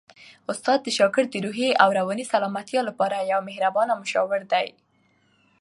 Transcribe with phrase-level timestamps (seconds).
[0.51, 4.67] استاد د شاګرد د روحي او رواني سلامتیا لپاره یو مهربان مشاور دی.